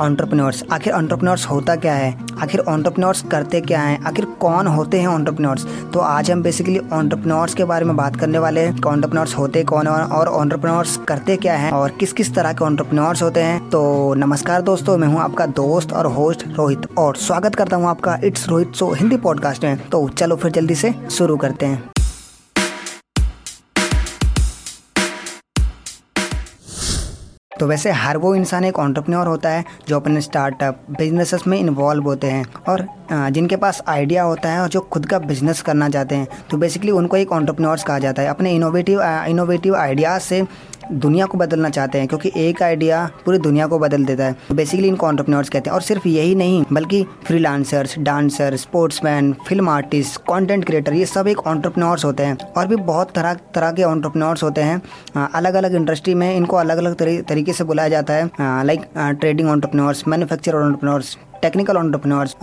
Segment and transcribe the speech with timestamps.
[0.00, 2.14] Entrepreneurs आखिर entrepreneurs होता क्या है?
[2.42, 4.02] आखिर ऑन्टरप्रनोर्स करते क्या हैं?
[4.04, 8.38] आखिर कौन होते हैं ऑन्टरप्रनोर्स तो आज हम बेसिकली ऑन्टरप्रनोर्स के बारे में बात करने
[8.38, 11.72] वाले हैं। ऑन्टरप्रनोर्स होते, कौन और ऑन्टरप्रनोर्स करते क्या हैं?
[11.72, 13.68] और किस किस तरह के ऑन्टरप्रनोर्स होते हैं?
[13.70, 18.18] तो नमस्कार दोस्तों, मैं हूँ आपका दोस्त और होस्ट रोहित। और स्वागत करता हूँ आपका
[18.24, 21.99] it's Rohit so Hindi podcast में। तो चलो फिर जल्दी से शुरू करते हैं।
[27.60, 32.04] तो वैसे हर वो इंसान एक ऑन्टरप्रनोर होता है, जो अपने स्टार्टअप बिजनेसेस में इन्वॉल्व
[32.04, 32.86] होते हैं और
[33.30, 36.90] जिनके पास आइडिया होता है और जो खुद का बिज़नेस करना चाहते हैं। तो बेसिकली
[36.92, 40.42] उनको एक ऑन्टरप्रनोर्स कहा जाता है। अपने इनोवेटिव इनोवेटिव आइडियाज़ से
[40.92, 44.54] दुनिया को बदलना चाहते हैं, क्योंकि एक आइडिया पूरी दुनिया को बदल देता है। तो
[44.54, 50.20] बेसिकली इनको ऑन्टरप्रनोर्स कहते हैं। और सिर्फ़ यही नहीं, बल्कि freelancers dancer sportsman film artist
[50.30, 54.42] content creator ये सब एक ऑन्टरप्रनोर्स होते हैं। और भी बहुत तरह तरह के ऑन्टरप्रनोर्स
[54.42, 54.80] होते हैं।
[55.26, 56.94] अलग अलग इंडस्ट्री में इनको अलग अलग
[57.28, 58.30] तरीके से बुलाया जाता है।
[58.66, 62.34] Like trading entrepreneurs manufacture entrepreneurs technical entrepreneurs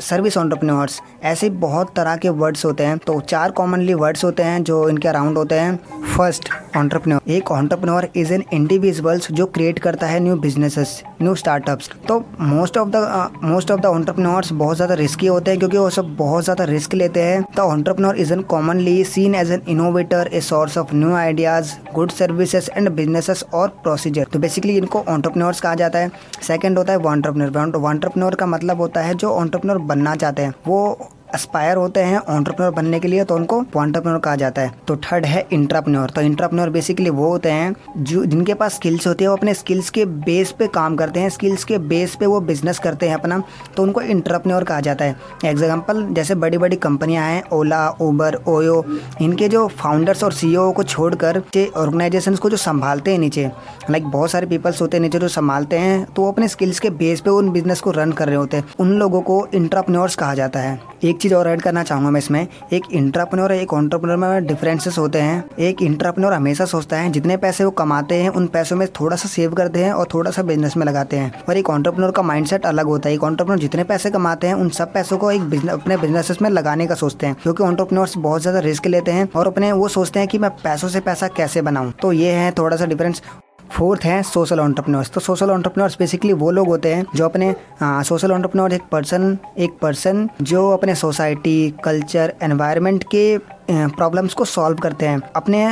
[0.00, 4.62] service entrepreneurs ऐसे बहुत तरह के वर्ड्स होते हैं। तो चार कॉमनली वर्ड्स होते हैं
[4.62, 5.78] जो इनके अराउंड होते हैं।
[6.16, 11.90] फ़र्स्ट ऑन्टरप्रनोर एक ऑन्टरप्रनोर इज़ एन इंडिविजुअल्स जो क्रिएट करता है न्यू बिजनेसेस न्यू स्टार्टअप्स
[12.08, 15.88] तो most of the most of the entrepreneurs बहुत ज़्यादा रिस्की होते हैं क्योंकि वो
[15.90, 17.42] सब बहुत ज़्यादा रिस्क लेते हैं.
[17.56, 22.10] The entrepreneur is an commonly seen as an innovator a source of new ideas good
[22.12, 26.10] services and businesses और प्रोसीजर तो बेसिकली इनको ऑन्टरप्रनोर्स कहा जाता है.
[26.42, 30.54] सेकेंड होता है वॉन्टरप्रनोर वॉन्टरप्रनोर का मतलब होता है जो ऑन्टरप्रनर बनना चाहते हैं.
[30.66, 34.96] वो एस्पायर होते हैं ऑन्टरप्रनर बनने के लिए तो उनको ऑन्टरप्रनोर कहा जाता है। तो
[34.96, 39.30] थर्ड है इंट्राप्रनर तो इंट्राप्रनर बेसिकली वो होते हैं जो, जिनके पास स्किल्स होती है,
[39.30, 42.78] वो अपने स्किल्स के बेस पे काम करते हैं स्किल्स के बेस पे वो बिज़नेस
[42.78, 43.42] करते हैं अपना।
[43.76, 48.84] तो उनको इंट्राप्रनर कहा जाता है। एग्ज़ाम्पल जैसे बड़ी बड़ी कंपनियाँ हैं ओला उबर ओयो
[49.22, 51.42] इनके जो फाउंडर्स और सी को छोड़कर
[51.76, 53.50] ऑर्गेनाइजेशन को जो संभालते हैं नीचे
[53.90, 56.90] लाइक बहुत सारे पीपल्स होते हैं नीचे जो संभालते हैं तो वो अपने स्किल्स के
[56.92, 60.34] बेस पे उन बिज़नेस को रन कर रहे होते हैं। उन लोगों को इंट्राप्रनर्स कहा
[60.34, 64.16] जाता है। एक चीज़ और ऐड करना चाहूँगा मैं इसमें। एक इंट्राप्रनोर और एक ऑन्टरप्रनोर
[64.16, 68.46] में डिफरेंसेस होते हैं। एक इंट्राप्रनोर हमेशा सोचता है, जितने पैसे वो कमाते हैं, उन
[68.46, 71.56] पैसों में थोड़ा सा सेव करते हैं और थोड़ा सा बिज़नेस में लगाते हैं। और
[71.56, 74.92] एक ऑन्टरप्रनोर का माइंडसेट अलग होता है। एक ऑन्टरप्रनोर जितने पैसे कमाते हैं, उन सब
[74.92, 78.86] पैसों को एक अपने बिज़नेस में लगाने का सोचते हैं। क्योंकि ऑन्टरप्रनोर्स बहुत ज़्यादा रिस्क
[78.86, 82.12] लेते हैं और अपने वो सोचते हैं कि मैं पैसों से पैसा कैसे बनाऊँ। तो
[82.14, 83.22] ये है थोड़ा सा डिफरेंस
[83.72, 88.32] फोर्थ है सोशल ऑन्टरप्रनोर्स तो सोशल ऑन्टरप्रनोर्स बेसिकली वो लोग होते हैं जो अपने सोशल
[88.32, 93.38] ऑन्टरप्रनोर एक पर्सन एक पर्सन जो अपने सोसाइटी कल्चर एनवायरनमेंट के
[93.70, 95.64] प्रॉब्लम्स को सॉल्व करते हैं। अपने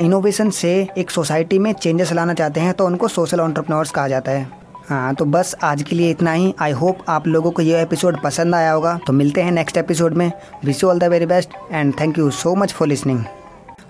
[0.00, 4.30] इनोवेशन से एक सोसाइटी में चेंजेस लाना चाहते हैं तो उनको सोशल ऑन्टरप्रनोर्स कहा जाता
[4.30, 4.48] है।
[4.88, 8.22] हाँ तो बस आज के लिए इतना ही। आई होप आप लोगों को ये एपिसोड
[8.22, 10.30] पसंद आया होगा। तो मिलते हैं नेक्स्ट एपिसोड में।
[10.64, 13.24] Wish you all the very best and thank you so much for listening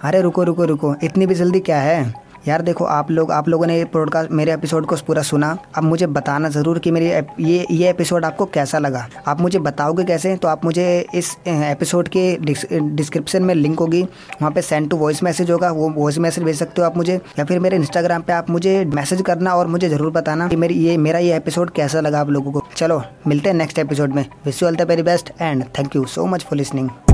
[0.02, 2.12] अरे रुको रुको रुको। इतनी भी जल्दी क्या है?
[2.48, 6.06] यार देखो, आप लोग, आप लोगों ने पॉडकास्ट मेरे एपिसोड को पूरा सुना। अब मुझे
[6.06, 7.06] बताना ज़रूर कि मेरी
[7.44, 10.34] ये ये एपिसोड आपको कैसा लगा। आप मुझे बताओगे कैसे?
[10.36, 15.22] तो आप मुझे इस एपिसोड के डिस्क्रिप्शन में लिंक होगी। वहाँ पे सेंड टू वॉइस
[15.22, 18.32] मैसेज होगा। वो वॉइस मैसेज भेज सकते हो आप मुझे। या फिर मेरे इंस्टाग्राम पे
[18.32, 22.00] आप मुझे मैसेज करना और मुझे ज़रूर बताना कि मेरी, ये, मेरा ये एपिसोड कैसा
[22.00, 25.02] लगा आप लोगों को। चलो, मिलते हैं नेक्स्ट एपिसोड में। Wish you all the very
[25.02, 27.09] best and thank you so much for listening